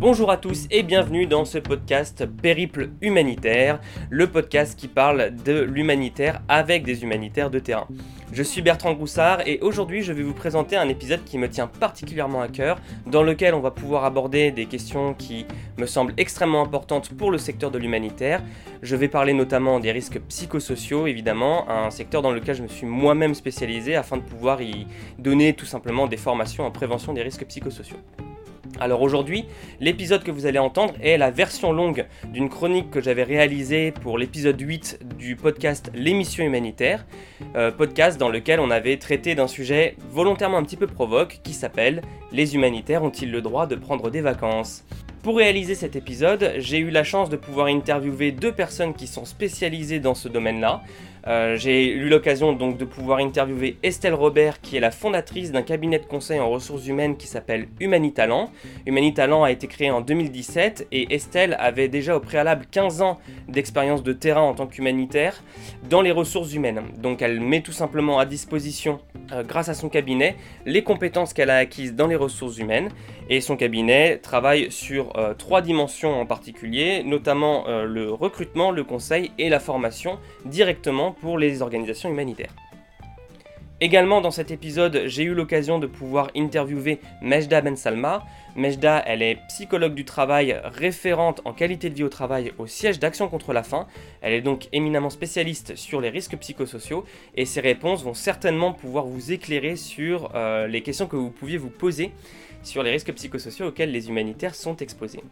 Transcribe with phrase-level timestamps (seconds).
[0.00, 5.60] Bonjour à tous et bienvenue dans ce podcast Périple humanitaire, le podcast qui parle de
[5.60, 7.88] l'humanitaire avec des humanitaires de terrain.
[8.32, 11.66] Je suis Bertrand Groussard et aujourd'hui je vais vous présenter un épisode qui me tient
[11.66, 15.46] particulièrement à cœur, dans lequel on va pouvoir aborder des questions qui
[15.78, 18.40] me semblent extrêmement importantes pour le secteur de l'humanitaire.
[18.82, 22.86] Je vais parler notamment des risques psychosociaux, évidemment, un secteur dans lequel je me suis
[22.86, 24.86] moi-même spécialisé afin de pouvoir y
[25.18, 27.98] donner tout simplement des formations en prévention des risques psychosociaux.
[28.80, 29.44] Alors aujourd'hui,
[29.80, 34.18] l'épisode que vous allez entendre est la version longue d'une chronique que j'avais réalisée pour
[34.18, 37.04] l'épisode 8 du podcast L'émission humanitaire,
[37.56, 41.52] euh, podcast dans lequel on avait traité d'un sujet volontairement un petit peu provoque qui
[41.52, 44.84] s'appelle Les humanitaires ont-ils le droit de prendre des vacances?
[45.22, 49.24] Pour réaliser cet épisode, j'ai eu la chance de pouvoir interviewer deux personnes qui sont
[49.24, 50.82] spécialisées dans ce domaine-là.
[51.28, 55.62] Euh, j'ai eu l'occasion donc de pouvoir interviewer Estelle Robert, qui est la fondatrice d'un
[55.62, 58.50] cabinet de conseil en ressources humaines qui s'appelle Humanitalent.
[58.86, 64.02] Humanitalent a été créé en 2017 et Estelle avait déjà au préalable 15 ans d'expérience
[64.02, 65.42] de terrain en tant qu'humanitaire
[65.90, 66.80] dans les ressources humaines.
[66.96, 69.00] Donc elle met tout simplement à disposition,
[69.32, 72.88] euh, grâce à son cabinet, les compétences qu'elle a acquises dans les ressources humaines.
[73.28, 79.32] Et son cabinet travaille sur euh, trois dimensions en particulier, notamment le recrutement, le conseil
[79.38, 82.54] et la formation directement pour les organisations humanitaires.
[83.80, 88.24] Également dans cet épisode, j'ai eu l'occasion de pouvoir interviewer Mejda Ben Salma.
[88.56, 92.98] Mejda, elle est psychologue du travail, référente en qualité de vie au travail au siège
[92.98, 93.86] d'Action contre la faim.
[94.20, 97.04] Elle est donc éminemment spécialiste sur les risques psychosociaux
[97.36, 101.56] et ses réponses vont certainement pouvoir vous éclairer sur euh, les questions que vous pouviez
[101.56, 102.10] vous poser
[102.68, 105.22] sur les risques psychosociaux auxquels les humanitaires sont exposés.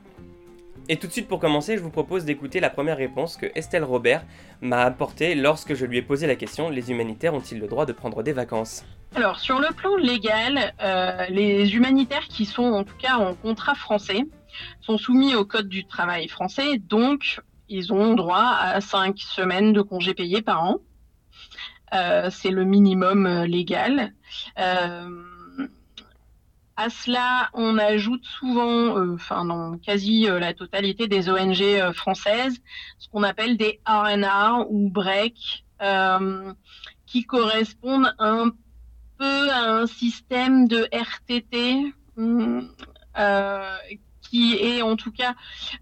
[0.89, 3.83] Et tout de suite pour commencer, je vous propose d'écouter la première réponse que Estelle
[3.83, 4.25] Robert
[4.61, 7.93] m'a apportée lorsque je lui ai posé la question les humanitaires ont-ils le droit de
[7.93, 8.85] prendre des vacances?
[9.17, 13.75] Alors sur le plan légal, euh, les humanitaires qui sont en tout cas en contrat
[13.75, 14.23] français
[14.81, 19.83] sont soumis au code du travail français, donc ils ont droit à 5 semaines de
[19.83, 20.77] congés payés par an.
[21.95, 24.13] Euh, c'est le minimum euh, légal.
[26.79, 31.95] À cela, on ajoute souvent, euh, enfin dans quasi euh, la totalité des ONG euh,
[31.95, 32.59] françaises,
[32.99, 35.65] ce qu'on appelle des RNR ou break,
[37.07, 38.51] qui correspondent un
[39.19, 41.95] peu à un système de RTT
[44.29, 45.35] qui est en tout cas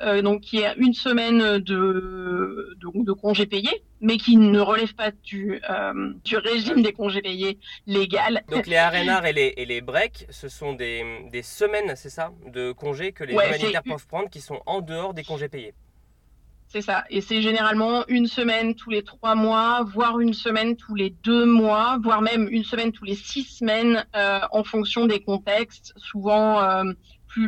[0.02, 5.10] euh, donc qui est une semaine de, de, congés payés, mais qui ne relève pas
[5.10, 8.42] du, euh, du régime des congés payés légal.
[8.50, 12.32] Donc les RNR et les, et les breaks, ce sont des, des semaines, c'est ça,
[12.52, 15.74] de congés que les humanitaires peuvent prendre qui sont en dehors des congés payés.
[16.74, 17.04] C'est ça.
[17.08, 21.46] Et c'est généralement une semaine tous les trois mois, voire une semaine tous les deux
[21.46, 25.92] mois, voire même une semaine tous les six semaines euh, en fonction des contextes.
[25.96, 26.60] Souvent,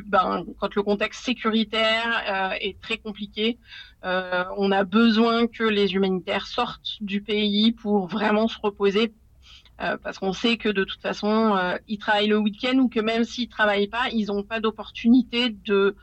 [0.06, 3.58] ben, quand le contexte sécuritaire euh, est très compliqué,
[4.04, 9.12] euh, on a besoin que les humanitaires sortent du pays pour vraiment se reposer.
[9.82, 11.54] Euh, parce qu'on sait que de toute façon,
[11.86, 15.96] ils travaillent le week-end ou que même s'ils travaillent pas, ils n'ont pas d'opportunité de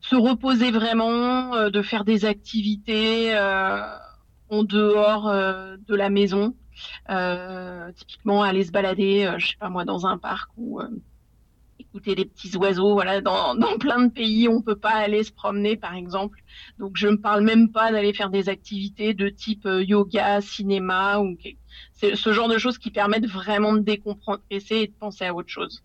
[0.00, 3.36] se reposer vraiment, de faire des activités
[4.48, 6.54] en dehors de la maison.
[7.96, 10.80] typiquement, aller se balader, je sais pas moi, dans un parc ou
[11.96, 12.92] écouter les petits oiseaux.
[12.92, 16.38] Voilà, dans, dans, plein de pays, on peut pas aller se promener, par exemple.
[16.78, 21.20] Donc, je ne parle même pas d'aller faire des activités de type euh, yoga, cinéma
[21.20, 21.36] ou
[21.92, 25.82] ce genre de choses qui permettent vraiment de décompresser et de penser à autre chose.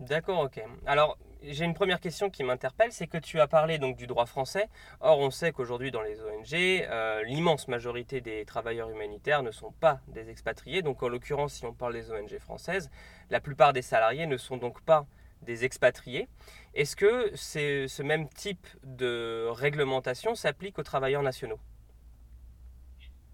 [0.00, 0.62] D'accord, ok.
[0.86, 1.16] Alors,
[1.48, 4.68] j'ai une première question qui m'interpelle, c'est que tu as parlé donc du droit français.
[5.00, 9.72] Or, on sait qu'aujourd'hui dans les ONG, euh, l'immense majorité des travailleurs humanitaires ne sont
[9.72, 10.82] pas des expatriés.
[10.82, 12.90] Donc, en l'occurrence, si on parle des ONG françaises,
[13.30, 15.06] la plupart des salariés ne sont donc pas
[15.42, 16.28] des expatriés.
[16.74, 21.60] Est-ce que ce même type de réglementation s'applique aux travailleurs nationaux?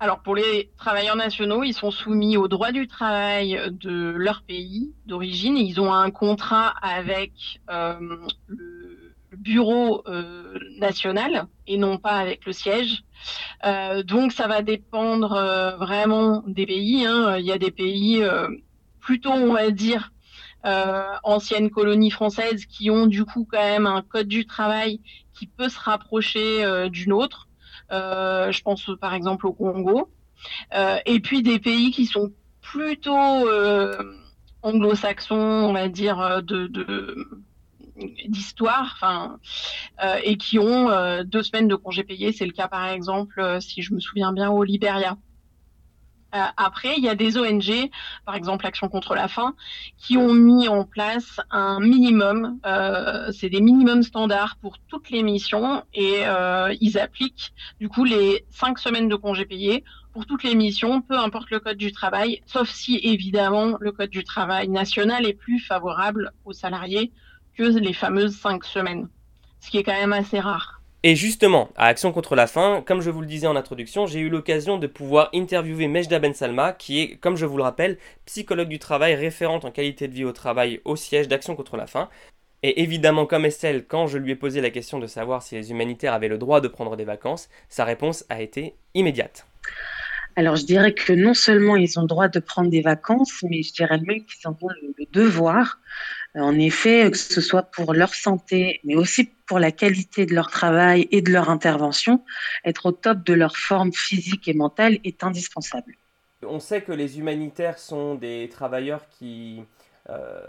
[0.03, 4.95] Alors pour les travailleurs nationaux, ils sont soumis au droit du travail de leur pays
[5.05, 5.59] d'origine.
[5.59, 7.99] Ils ont un contrat avec euh,
[8.49, 13.05] le bureau euh, national et non pas avec le siège.
[13.67, 17.05] Euh, donc ça va dépendre vraiment des pays.
[17.05, 17.37] Hein.
[17.37, 18.25] Il y a des pays
[19.01, 20.13] plutôt, on va dire,
[20.65, 25.03] anciennes colonies françaises qui ont du coup quand même un code du travail
[25.35, 27.50] qui peut se rapprocher d'une autre.
[27.93, 30.11] Euh, je pense par exemple au Congo.
[30.75, 32.33] Euh, et puis des pays qui sont
[32.63, 33.97] plutôt euh,
[34.63, 36.71] anglo-saxons, on va dire, de,
[38.29, 39.39] d'histoire, enfin,
[40.23, 42.33] et qui ont deux semaines de congés payés.
[42.33, 45.17] C'est le cas, par exemple, si je me souviens bien, au Liberia.
[46.35, 47.91] Euh, après, il y a des ONG,
[48.25, 49.55] par exemple Action contre la faim,
[49.99, 55.23] qui ont mis en place un minimum, euh, c'est des minimums standards pour toutes les
[55.23, 60.43] missions et euh, ils appliquent du coup les cinq semaines de congés payés pour toutes
[60.43, 64.69] les missions, peu importe le code du travail, sauf si évidemment le code du travail
[64.69, 67.13] national est plus favorable aux salariés
[67.57, 69.09] que les fameuses cinq semaines,
[69.61, 70.80] ce qui est quand même assez rare.
[71.03, 74.21] Et justement, à Action contre la faim, comme je vous le disais en introduction, j'ai
[74.21, 77.97] eu l'occasion de pouvoir interviewer Mejda Ben Salma, qui est, comme je vous le rappelle,
[78.27, 81.87] psychologue du travail référente en qualité de vie au travail au siège d'Action contre la
[81.87, 82.11] faim.
[82.63, 85.71] Et évidemment, comme Estelle, quand je lui ai posé la question de savoir si les
[85.71, 89.47] humanitaires avaient le droit de prendre des vacances, sa réponse a été immédiate.
[90.37, 93.63] Alors, je dirais que non seulement ils ont le droit de prendre des vacances, mais
[93.63, 95.79] je dirais même qu'ils en ont le devoir.
[96.35, 100.49] En effet, que ce soit pour leur santé, mais aussi pour la qualité de leur
[100.49, 102.23] travail et de leur intervention,
[102.65, 105.97] être au top de leur forme physique et mentale est indispensable.
[106.47, 109.65] On sait que les humanitaires sont des travailleurs qui
[110.09, 110.41] euh,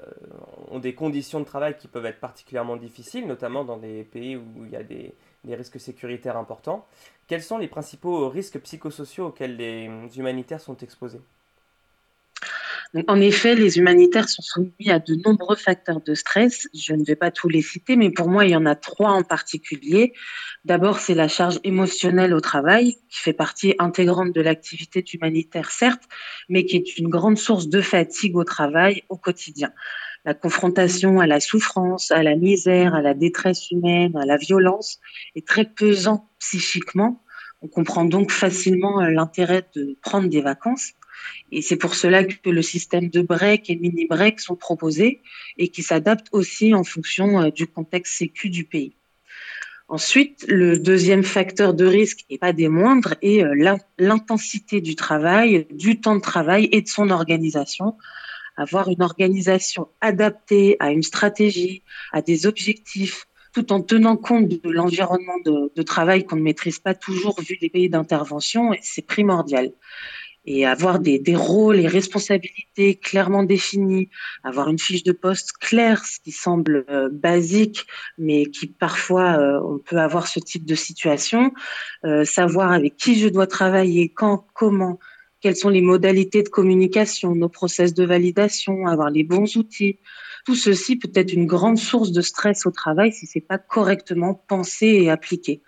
[0.69, 4.65] ont des conditions de travail qui peuvent être particulièrement difficiles, notamment dans des pays où
[4.65, 5.15] il y a des,
[5.45, 6.85] des risques sécuritaires importants.
[7.25, 11.21] Quels sont les principaux risques psychosociaux auxquels les humanitaires sont exposés?
[13.07, 16.67] En effet, les humanitaires sont soumis à de nombreux facteurs de stress.
[16.73, 19.11] Je ne vais pas tous les citer, mais pour moi, il y en a trois
[19.11, 20.13] en particulier.
[20.65, 26.03] D'abord, c'est la charge émotionnelle au travail, qui fait partie intégrante de l'activité humanitaire, certes,
[26.49, 29.71] mais qui est une grande source de fatigue au travail au quotidien.
[30.25, 34.99] La confrontation à la souffrance, à la misère, à la détresse humaine, à la violence
[35.35, 37.23] est très pesant psychiquement.
[37.63, 40.93] On comprend donc facilement euh, l'intérêt de prendre des vacances.
[41.51, 45.21] Et c'est pour cela que le système de break et mini break sont proposés
[45.57, 48.95] et qui s'adaptent aussi en fonction euh, du contexte sécu du pays.
[49.89, 55.67] Ensuite, le deuxième facteur de risque, et pas des moindres, est euh, l'intensité du travail,
[55.69, 57.97] du temps de travail et de son organisation.
[58.55, 61.83] Avoir une organisation adaptée à une stratégie,
[62.13, 66.79] à des objectifs, tout en tenant compte de l'environnement de, de, travail qu'on ne maîtrise
[66.79, 69.73] pas toujours vu les pays d'intervention, c'est primordial
[70.45, 74.09] et avoir des, des, rôles et responsabilités clairement définis,
[74.43, 77.85] avoir une fiche de poste claire, ce qui semble euh, basique,
[78.17, 81.53] mais qui parfois euh, on peut avoir ce type de situation,
[82.05, 84.99] euh, savoir avec qui je dois travailler, quand, comment,
[85.41, 89.99] quelles sont les modalités de communication, nos process de validation, avoir les bons outils.
[90.45, 94.33] Tout ceci peut être une grande source de stress au travail si c'est pas correctement
[94.33, 95.61] pensé et appliqué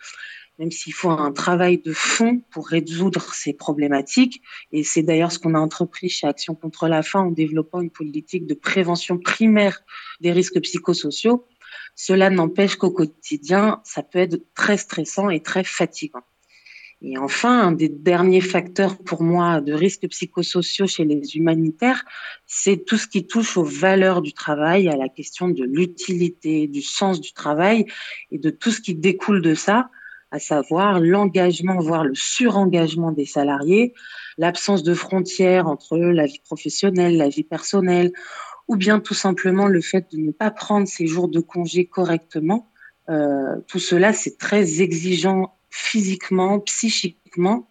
[0.63, 4.41] même s'il faut un travail de fond pour résoudre ces problématiques.
[4.71, 7.89] Et c'est d'ailleurs ce qu'on a entrepris chez Action contre la faim en développant une
[7.89, 9.81] politique de prévention primaire
[10.21, 11.45] des risques psychosociaux.
[11.95, 16.23] Cela n'empêche qu'au quotidien, ça peut être très stressant et très fatigant.
[17.01, 22.05] Et enfin, un des derniers facteurs pour moi de risques psychosociaux chez les humanitaires,
[22.47, 26.81] c'est tout ce qui touche aux valeurs du travail, à la question de l'utilité, du
[26.81, 27.85] sens du travail
[28.31, 29.89] et de tout ce qui découle de ça,
[30.33, 33.93] à savoir l'engagement, voire le surengagement des salariés,
[34.39, 38.11] l'absence de frontières entre la vie professionnelle, la vie personnelle,
[38.67, 42.71] ou bien tout simplement le fait de ne pas prendre ses jours de congé correctement.
[43.09, 47.69] Euh, tout cela, c'est très exigeant physiquement, psychiquement,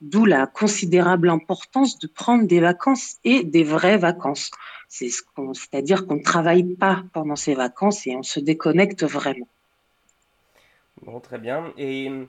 [0.00, 4.52] d'où la considérable importance de prendre des vacances et des vraies vacances.
[4.88, 9.48] C'est-à-dire qu'on ne travaille pas pendant ces vacances et on se déconnecte vraiment.
[11.02, 11.72] Bon, très bien.
[11.76, 12.26] Et hum,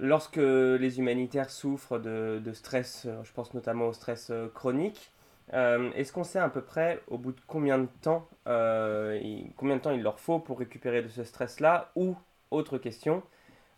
[0.00, 5.12] lorsque les humanitaires souffrent de, stress, euh, je pense notamment au stress euh, chronique,
[5.54, 8.28] euh, est-ce qu'on sait à peu près au bout de combien de temps,
[9.56, 12.16] combien de temps il leur faut pour récupérer de ce stress-là Ou,
[12.50, 13.22] autre question,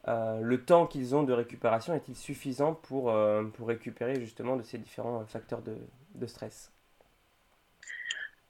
[0.07, 3.15] le temps qu'ils ont de récupération est-il suffisant pour,
[3.55, 6.73] pour récupérer justement de ces différents facteurs de stress?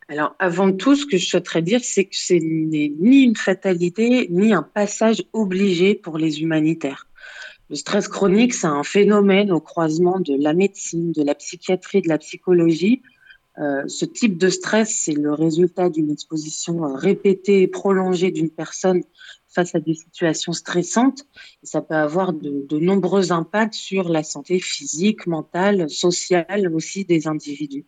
[0.08, 4.28] Alors, avant tout, ce que je souhaiterais dire, c'est que ce n'est ni une fatalité,
[4.30, 7.06] ni un passage obligé pour les humanitaires.
[7.70, 12.08] Le stress chronique, c'est un phénomène au croisement de la médecine, de la psychiatrie, de
[12.08, 13.02] la psychologie.
[13.58, 19.02] Euh, ce type de stress, c'est le résultat d'une exposition répétée et prolongée d'une personne
[19.48, 21.22] face à des situations stressantes.
[21.62, 27.26] Et ça peut avoir de nombreux impacts sur la santé physique, mentale, sociale aussi des
[27.26, 27.86] individus.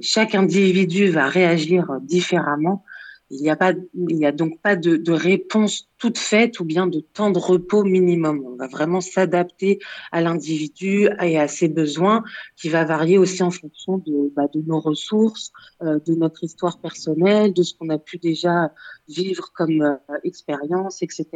[0.00, 2.84] Chaque individu va réagir différemment.
[3.32, 7.84] Il n'y a donc pas de, réponse toute faite ou bien de temps de repos
[7.84, 8.42] minimum.
[8.44, 9.78] On va vraiment s'adapter
[10.10, 12.24] à l'individu et à ses besoins,
[12.56, 15.52] qui va varier aussi en fonction de, bah, nos ressources,
[15.82, 18.72] euh, de notre histoire personnelle, de ce qu'on a pu déjà
[19.08, 21.26] vivre comme euh, expérience, etc.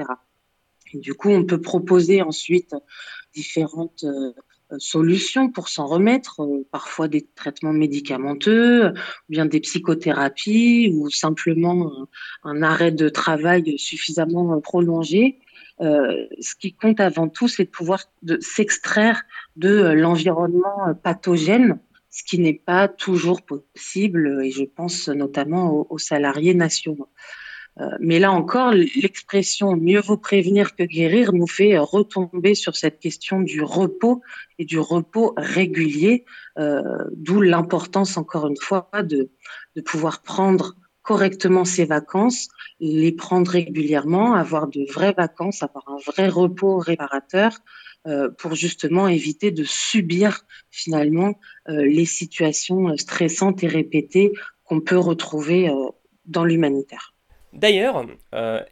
[0.94, 2.74] Et du coup, on peut proposer ensuite
[3.34, 4.04] différentes
[4.78, 6.40] solutions pour s'en remettre,
[6.70, 8.92] parfois des traitements médicamenteux,
[9.28, 12.08] bien des psychothérapies, ou simplement
[12.42, 15.38] un arrêt de travail suffisamment prolongé.
[15.80, 18.04] ce qui compte avant tout, c'est de pouvoir
[18.40, 19.22] s'extraire
[19.56, 21.78] de l'environnement pathogène
[22.14, 27.08] ce qui n'est pas toujours possible, et je pense notamment aux, salariés nationaux.
[27.80, 33.00] Euh, mais là encore, l'expression mieux vaut prévenir que guérir nous fait retomber sur cette
[33.00, 34.22] question du repos
[34.58, 36.24] et du repos régulier,
[36.58, 36.82] euh,
[37.16, 39.30] d'où l'importance, encore une fois, de,
[39.84, 42.48] pouvoir prendre correctement ses vacances,
[42.80, 47.60] les prendre régulièrement, avoir de vraies vacances, avoir un vrai repos réparateur,
[48.06, 51.40] euh, pour justement éviter de subir finalement
[51.70, 54.32] euh, les situations stressantes et répétées
[54.64, 55.88] qu'on peut retrouver euh,
[56.26, 57.13] dans l'humanitaire.
[57.54, 58.04] D'ailleurs,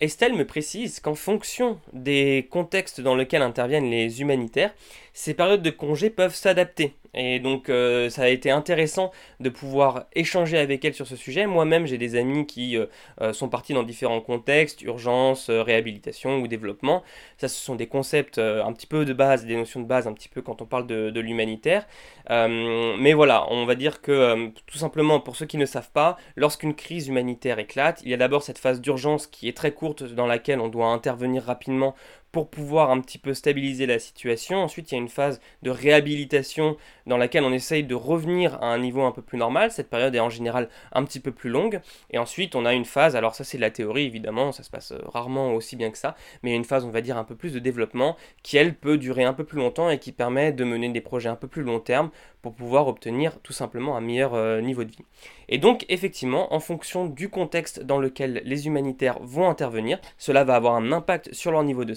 [0.00, 4.74] Estelle me précise qu'en fonction des contextes dans lesquels interviennent les humanitaires,
[5.12, 6.95] ces périodes de congé peuvent s'adapter.
[7.14, 11.47] Et donc euh, ça a été intéressant de pouvoir échanger avec elle sur ce sujet.
[11.47, 12.87] Moi-même j'ai des amis qui euh,
[13.21, 17.02] euh, sont partis dans différents contextes, urgence, réhabilitation ou développement.
[17.37, 20.14] Ça ce sont des concepts un petit peu de base, des notions de base un
[20.14, 21.87] petit peu quand on parle de, de l'humanitaire.
[22.28, 26.75] mais voilà, on va dire que tout simplement pour ceux qui ne savent pas, lorsqu'une
[26.75, 30.26] crise humanitaire éclate, il y a d'abord cette phase d'urgence qui est très courte dans
[30.26, 31.95] laquelle on doit intervenir rapidement
[32.32, 34.58] pour pouvoir un petit peu stabiliser la situation.
[34.58, 38.72] Ensuite, il y a une phase de réhabilitation dans laquelle on essaye de revenir à
[38.72, 39.70] un niveau un peu plus normal.
[39.70, 41.80] Cette période est en général un petit peu plus longue.
[42.10, 44.70] Et ensuite, on a une phase, alors ça c'est de la théorie évidemment, ça se
[44.70, 47.36] passe euh, rarement aussi bien que ça, mais une phase, on va dire, un peu
[47.36, 50.64] plus de développement qui, elle, peut durer un peu plus longtemps et qui permet de
[50.64, 52.10] mener des projets un peu plus long terme
[52.40, 55.04] pour pouvoir obtenir tout simplement un meilleur euh, niveau de vie.
[55.48, 60.56] Et donc effectivement, en fonction du contexte dans lequel les humanitaires vont intervenir, cela va
[60.56, 61.94] avoir un impact sur leur niveau de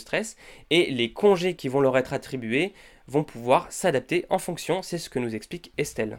[0.69, 2.73] et les congés qui vont leur être attribués
[3.07, 6.17] vont pouvoir s'adapter en fonction, c'est ce que nous explique Estelle.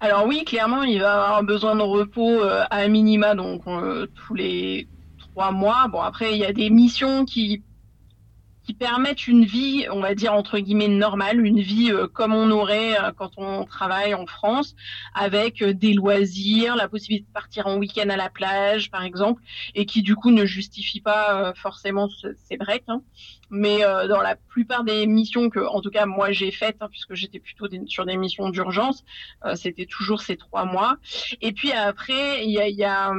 [0.00, 4.34] Alors oui, clairement, il va avoir besoin de repos euh, à minima, donc euh, tous
[4.34, 4.88] les
[5.18, 5.88] trois mois.
[5.88, 7.62] Bon, après, il y a des missions qui
[8.74, 12.98] permettent une vie, on va dire entre guillemets normale, une vie euh, comme on aurait
[12.98, 14.74] euh, quand on travaille en France,
[15.14, 19.42] avec euh, des loisirs, la possibilité de partir en week-end à la plage, par exemple,
[19.74, 22.08] et qui du coup ne justifie pas forcément
[22.48, 22.84] ces breaks.
[22.88, 23.02] Hein.
[23.50, 27.14] Mais dans la plupart des missions que, en tout cas, moi j'ai faites, hein, puisque
[27.14, 29.04] j'étais plutôt sur des missions d'urgence,
[29.54, 30.96] c'était toujours ces trois mois.
[31.40, 33.12] Et puis après, il y a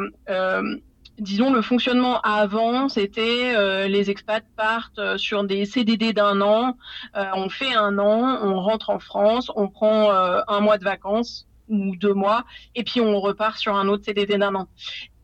[1.21, 6.75] disons, le fonctionnement avant, c'était euh, les expats partent euh, sur des CDD d'un an,
[7.15, 11.47] euh, on fait un an, on rentre en France, on prend un mois de vacances
[11.69, 12.43] ou deux mois,
[12.75, 14.67] et puis on repart sur un autre CDD d'un an.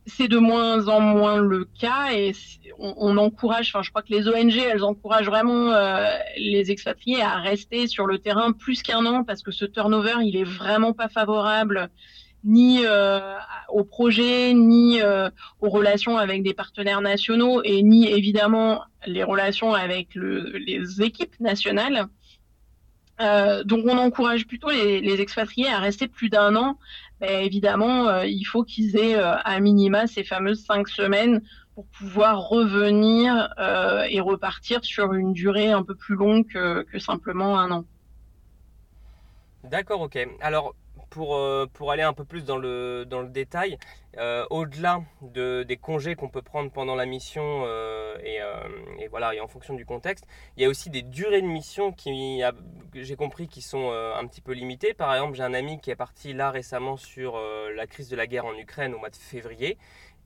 [0.05, 2.33] C'est de moins en moins le cas et
[2.79, 5.73] on, encourage, enfin je crois que les ONG, elles encouragent vraiment
[6.37, 10.37] les expatriés à rester sur le terrain plus qu'un an parce que ce turnover, il
[10.37, 11.89] est vraiment pas favorable
[12.43, 13.37] ni euh,
[13.69, 15.29] au projet, ni euh,
[15.59, 22.07] aux relations avec des partenaires nationaux et ni évidemment les relations avec les équipes nationales.
[23.19, 26.77] Euh, donc on encourage plutôt les, expatriés à rester plus d'un an.
[27.19, 31.41] Ben, évidemment, il faut qu'ils aient à minima ces fameuses cinq semaines
[31.73, 33.49] pour pouvoir revenir
[34.09, 37.85] et repartir sur une durée un peu plus longue que, que simplement un an.
[39.63, 40.17] D'accord, ok.
[40.39, 40.75] Alors
[41.09, 43.77] pour, euh, pour aller un peu plus dans le, détail,
[44.17, 48.39] euh, au-delà de, des congés qu'on peut prendre pendant la mission euh, et,
[48.99, 51.91] et, voilà, et en fonction du contexte, il y a aussi des durées de mission
[51.91, 52.41] qui,
[52.93, 54.93] j'ai compris, qui sont un petit peu limitées.
[54.93, 57.39] Par exemple, j'ai un ami qui est parti là récemment sur
[57.75, 59.77] la crise de la guerre en Ukraine au mois de février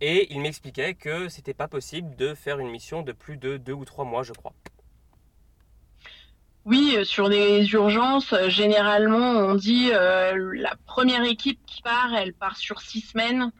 [0.01, 3.73] et il m'expliquait que c'était pas possible de faire une mission de plus de deux
[3.73, 4.53] ou trois mois, je crois.
[6.65, 12.13] Oui, euh, sur les urgences, euh, généralement, on dit euh, la première équipe qui part,
[12.13, 13.51] elle part sur six semaines.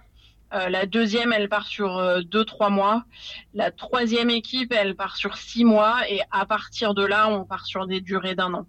[0.51, 3.05] la deuxième, elle part sur deux, trois mois.
[3.53, 6.09] La troisième équipe, elle part sur six mois.
[6.09, 8.65] Et à partir de là, on part sur des durées d'un an.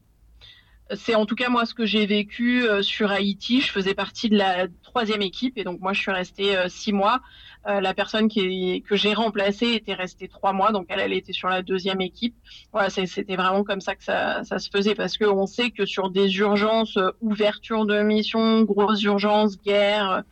[0.94, 3.60] C'est en tout cas moi ce que j'ai vécu sur Haïti.
[3.60, 7.20] Je faisais partie de la troisième équipe et donc moi je suis restée six mois.
[7.68, 11.32] Euh, la personne qui que j'ai remplacée était restée trois mois, donc elle, elle était
[11.32, 12.34] sur la deuxième équipe.
[12.72, 16.10] Voilà, c'était vraiment comme ça que ça, ça se faisait parce qu'on sait que sur
[16.10, 20.24] des urgences, euh, ouverture de mission, grosses urgences, guerre,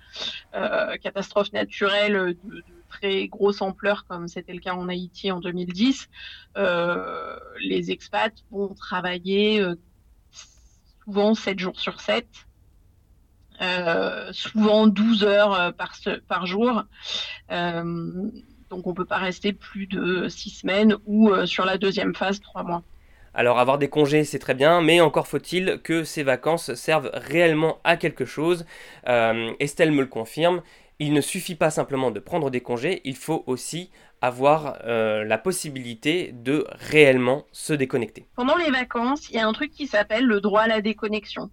[0.55, 6.09] euh, catastrophes naturelles de, très grosse ampleur comme c'était le cas en Haïti en 2010,
[6.57, 9.65] euh, les expats vont travailler
[11.11, 12.27] souvent 7 jours sur 7
[13.63, 15.95] euh, souvent 12 heures euh, par,
[16.29, 16.85] par jour.
[17.51, 17.83] Euh,
[18.71, 22.41] donc on ne peut pas rester plus de 6 semaines ou sur la deuxième phase
[22.41, 22.83] 3 mois.
[23.35, 27.79] Alors avoir des congés c'est très bien, mais encore faut-il que ces vacances servent réellement
[27.83, 28.65] à quelque chose.
[29.05, 30.63] Estelle me le confirme,
[31.01, 33.91] il ne suffit pas simplement de prendre des congés, il faut aussi
[34.21, 38.27] avoir euh, la possibilité de réellement se déconnecter.
[38.37, 41.51] Pendant les vacances, il y a un truc qui s'appelle le droit à la déconnexion.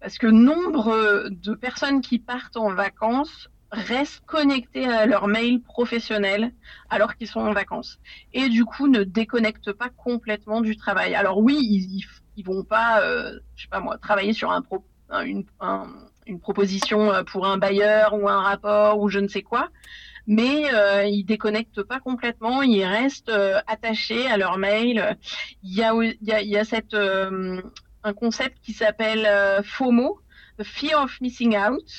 [0.00, 6.52] Parce que nombre de personnes qui partent en vacances restent connectés à leur mail professionnel
[6.90, 7.98] alors qu'ils sont en vacances.
[8.32, 11.14] Et du coup, ne déconnectent pas complètement du travail.
[11.14, 12.04] Alors oui, ils,
[12.36, 14.52] ils, vont pas, euh, je sais pas moi, travailler sur
[15.10, 15.44] une,
[16.40, 19.68] proposition euh, pour un bailleur ou un rapport ou je ne sais quoi.
[20.26, 25.18] Mais euh, ils déconnectent pas complètement, ils restent euh, attachés à leur mail.
[25.62, 27.60] Il y a, y a, y a cette, euh,
[28.02, 29.28] un concept qui s'appelle
[29.64, 30.20] FOMO,
[30.58, 31.90] the Fear of Missing Out,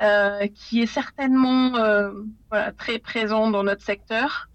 [0.00, 2.12] euh, qui est certainement euh,
[2.50, 4.48] voilà, très présent dans notre secteur.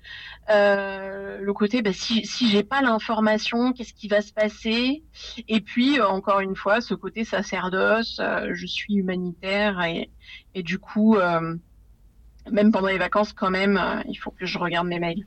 [0.50, 5.03] Euh, le côté, bah, si, si j'ai pas l'information, qu'est-ce qui va se passer?
[5.48, 10.10] Et puis, euh, encore une fois, ce côté sacerdoce, euh, je suis humanitaire et,
[10.53, 11.18] et du coup,
[12.52, 15.26] même pendant les vacances, quand même, il faut que je regarde mes mails.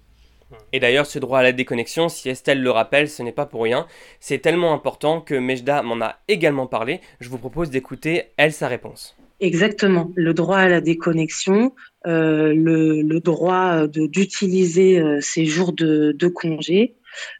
[0.72, 3.62] Et d'ailleurs, ce droit à la déconnexion, si Estelle le rappelle, ce n'est pas pour
[3.62, 3.86] rien.
[4.20, 7.00] C'est tellement important que Mejda m'en a également parlé.
[7.20, 9.16] Je vous propose d'écouter, elle, sa réponse.
[9.40, 11.74] Exactement, le droit à la déconnexion,
[12.06, 16.96] euh, le, le, droit d'utiliser euh, ces jours de, de congé,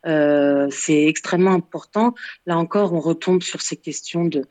[0.07, 2.15] euh, c'est extrêmement important.
[2.45, 4.45] Là encore, on retombe sur ces questions de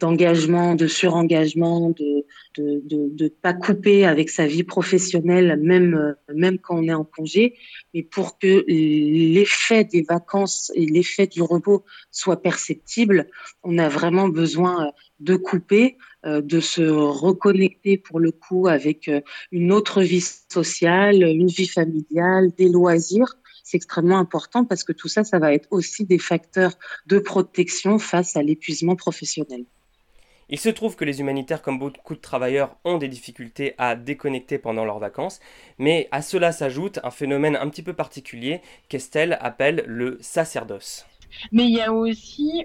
[0.00, 2.24] d'engagement, de surengagement, de
[2.56, 7.04] de, de de pas couper avec sa vie professionnelle, même même quand on est en
[7.04, 7.54] congé,
[7.94, 13.28] mais pour que l'effet des vacances et l'effet du repos soit perceptible,
[13.62, 19.20] on a vraiment besoin de couper, euh, de se reconnecter pour le coup avec euh,
[19.52, 23.36] une autre vie sociale, une vie familiale, des loisirs.
[23.64, 26.72] C'est extrêmement important parce que tout ça, ça va être aussi des facteurs
[27.06, 29.64] de protection face à l'épuisement professionnel.
[30.52, 34.58] Il se trouve que les humanitaires, comme beaucoup de travailleurs, ont des difficultés à déconnecter
[34.58, 35.38] pendant leurs vacances,
[35.78, 41.06] mais à cela s'ajoute un phénomène un petit peu particulier qu'Estelle appelle le sacerdoce.
[41.52, 42.64] Mais il y a aussi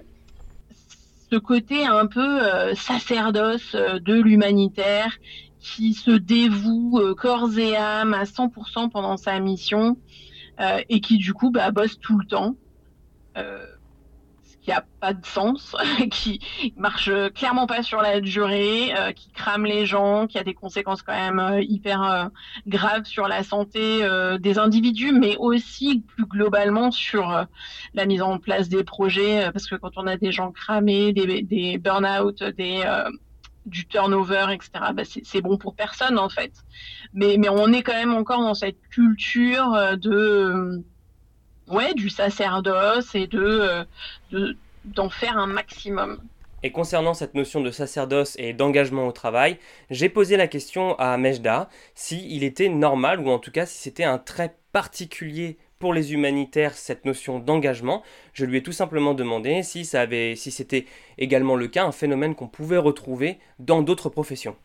[1.30, 5.16] ce côté un peu euh, sacerdoce euh, de l'humanitaire
[5.60, 9.96] qui se dévoue euh, corps et âme à 100% pendant sa mission
[10.88, 12.56] et qui du coup bah, bosse tout le temps
[14.66, 15.76] qui a pas de sens,
[16.10, 16.40] qui
[16.76, 21.02] marche clairement pas sur la durée, euh, qui crame les gens, qui a des conséquences
[21.02, 22.24] quand même euh, hyper euh,
[22.66, 23.76] graves sur la santé
[24.40, 27.46] des individus, mais aussi plus globalement sur
[27.94, 31.42] la mise en place des projets, parce que quand on a des gens cramés, des,
[31.42, 32.82] des burn-out, des
[33.66, 34.70] du turnover, etc.
[34.94, 36.52] Bah c'est bon pour personne en fait.
[37.14, 40.84] Mais, mais on est quand même encore dans cette culture de
[41.68, 43.84] ouais, du sacerdoce et de,
[44.30, 46.20] de d'en faire un maximum.
[46.62, 49.58] Et concernant cette notion de sacerdoce et d'engagement au travail,
[49.90, 53.78] j'ai posé la question à Mejda si il était normal ou en tout cas si
[53.78, 58.02] c'était un trait particulier pour les humanitaires cette notion d'engagement.
[58.32, 60.86] Je lui ai tout simplement demandé si ça avait si c'était
[61.18, 64.56] également le cas, un phénomène qu'on pouvait retrouver dans d'autres professions.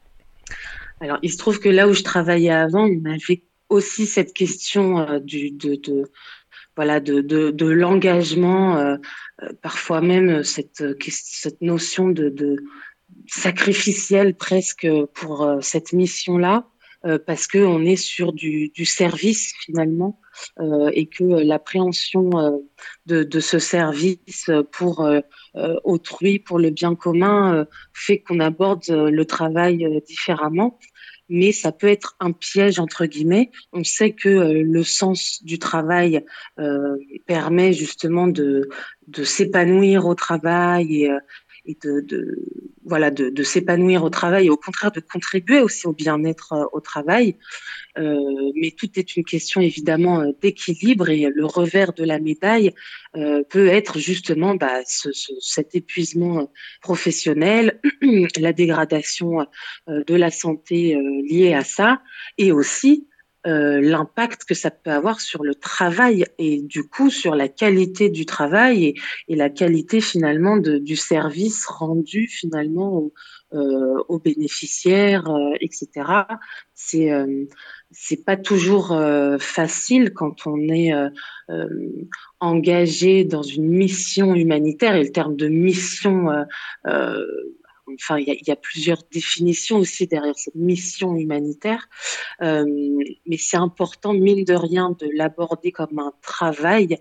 [1.02, 5.00] Alors, il se trouve que là où je travaillais avant, on avait aussi cette question
[5.00, 6.12] euh, du, de, de,
[6.76, 8.96] voilà de, de, de l'engagement, euh,
[9.44, 12.58] euh, parfois même cette, cette notion de, de
[13.28, 16.68] sacrificielle presque pour euh, cette mission-là,
[17.26, 20.20] parce que on est sur du, du service finalement
[20.94, 22.30] et que l'appréhension
[23.08, 25.04] de, de, ce service pour
[25.84, 30.78] autrui, pour le bien commun, fait qu'on aborde le travail différemment
[31.32, 33.52] mais ça peut être un piège entre guillemets.
[33.72, 36.26] On sait que euh, le sens du travail
[36.60, 38.70] euh, permet justement de,
[39.24, 41.20] s'épanouir au travail euh,
[41.66, 42.46] et de, de,
[42.84, 46.66] voilà de, de s'épanouir au travail et au contraire de contribuer aussi au bien-être euh,
[46.74, 47.38] au travail.
[47.98, 52.74] Euh, mais tout est une question évidemment euh, d'équilibre et le revers de la médaille
[53.16, 57.82] euh, peut être justement bah, ce, ce, cet épuisement professionnel,
[58.40, 59.46] la dégradation
[59.88, 60.98] de la santé
[61.30, 62.02] liée à ça
[62.38, 63.08] et aussi
[63.48, 68.10] euh, l'impact que ça peut avoir sur le travail et du coup sur la qualité
[68.10, 68.96] du travail et,
[69.28, 73.14] et la qualité finalement de, du service rendu finalement aux,
[73.54, 75.88] euh, aux bénéficiaires, euh, etc.
[76.74, 77.46] C'est euh,
[77.90, 80.94] c'est pas toujours euh, facile quand on est
[82.40, 86.30] engagé dans une mission humanitaire et le terme de mission
[87.88, 91.88] enfin, il y, a, plusieurs définitions aussi derrière cette mission humanitaire,
[92.42, 92.66] euh,
[93.26, 97.00] mais c'est important, mine de rien, de l'aborder comme un travail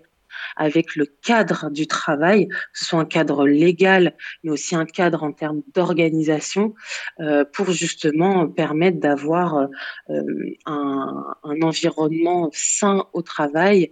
[0.55, 5.23] avec le cadre du travail, que ce soit un cadre légal, mais aussi un cadre
[5.23, 6.73] en termes d'organisation,
[7.19, 9.67] euh, pour justement permettre d'avoir
[10.09, 10.21] euh,
[10.65, 13.91] un, environnement sain au travail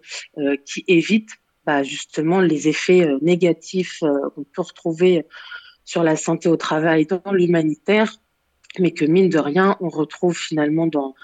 [0.65, 1.29] qui évite
[1.65, 5.25] bah, justement les effets négatifs qu'on peut retrouver
[5.89, 8.13] sur la santé au travail dans l'humanitaire,
[8.77, 11.15] mais que mine de rien, on retrouve finalement dans,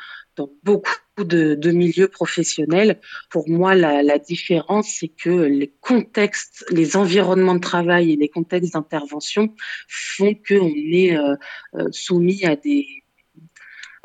[0.63, 2.99] beaucoup de, milieux professionnels.
[3.30, 8.28] Pour moi, la, la différence, c'est que les contextes, les environnements de travail et les
[8.28, 9.54] contextes d'intervention
[9.88, 11.36] font qu'on est euh,
[11.75, 12.88] euh, soumis à des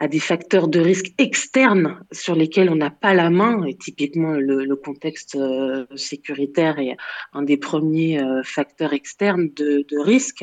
[0.00, 3.64] à des facteurs de risque externes sur lesquels on n'a pas la main.
[3.66, 6.96] Et typiquement, le, le contexte euh, sécuritaire est
[7.34, 10.42] un des premiers euh, facteurs externes de, de risque.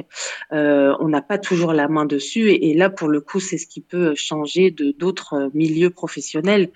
[0.54, 2.52] Euh, on n'a pas toujours la main dessus.
[2.52, 6.70] Et, et là, pour le coup, c'est ce qui peut changer de d'autres milieux professionnels.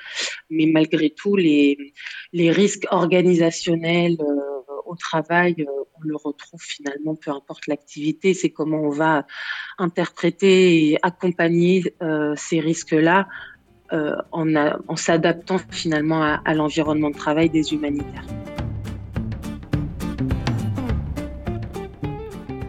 [0.49, 1.93] Mais malgré tout, les,
[2.33, 4.17] les risques organisationnels
[4.95, 9.25] travail, on le retrouve finalement, peu importe l'activité, c'est comment on va
[9.77, 13.27] interpréter et accompagner euh, ces risques-là
[13.93, 18.25] euh, en, s'adaptant finalement à l'environnement de travail des humanitaires.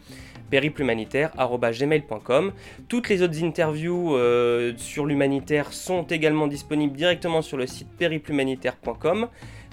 [0.50, 2.52] périplehumanitaire.gmail.com.
[2.88, 9.28] Toutes les autres interviews euh, sur l'humanitaire sont également disponibles directement sur le site périplehumanitaire.com.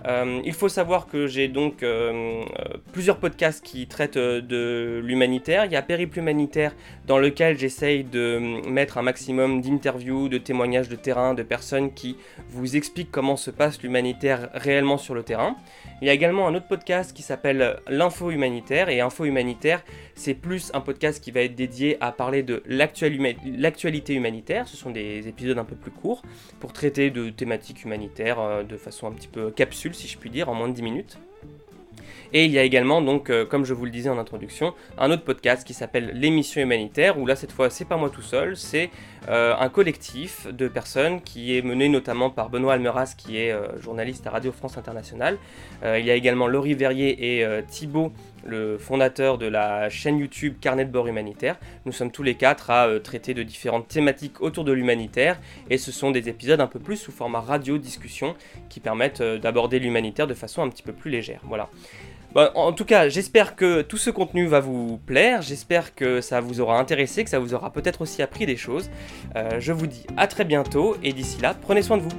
[0.06, 2.44] Euh, il faut savoir que j'ai donc euh,
[2.92, 5.66] plusieurs podcasts qui traitent de l'humanitaire.
[5.66, 6.76] Il y a Périple Humanitaire
[7.08, 12.18] dans lequel j'essaye de mettre un maximum d'interviews, de témoignages de terrain, de personnes qui
[12.50, 15.56] vous expliquent comment se passe l'humanitaire réellement sur le terrain.
[16.02, 19.84] Il y a également un autre podcast qui s'appelle L'info humanitaire et Info humanitaire
[20.18, 24.68] c'est plus un podcast qui va être dédié à parler de l'actualité humanitaire.
[24.68, 26.24] Ce sont des épisodes un peu plus courts
[26.60, 30.30] pour traiter de thématiques humanitaires euh, de façon un petit peu capsule, si je puis
[30.30, 31.18] dire, en moins de 10 minutes.
[32.34, 35.12] Et il y a également, donc, euh, comme je vous le disais en introduction, un
[35.12, 38.58] autre podcast qui s'appelle L'émission humanitaire, où là, cette fois, c'est pas moi tout seul,
[38.58, 38.90] c'est
[39.30, 43.80] euh, un collectif de personnes qui est mené notamment par Benoît Almeras, qui est euh,
[43.80, 45.38] journaliste à Radio France Internationale.
[45.84, 48.12] il y a également Laurie Verrier et Thibaut,
[48.48, 51.58] le fondateur de la chaîne YouTube Carnet de bord humanitaire.
[51.86, 55.92] Nous sommes tous les quatre à traiter de différentes thématiques autour de l'humanitaire, et ce
[55.92, 58.36] sont des épisodes un peu plus sous format radio-discussion
[58.70, 61.42] qui permettent d'aborder l'humanitaire de façon un petit peu plus légère.
[61.44, 61.70] Voilà.
[62.36, 66.62] En tout cas, j'espère que tout ce contenu va vous plaire, j'espère que ça vous
[66.62, 68.92] aura intéressé, que ça vous aura peut-être aussi appris des choses.
[69.36, 72.12] Euh, je vous dis à très bientôt et d'ici là, prenez soin de vous.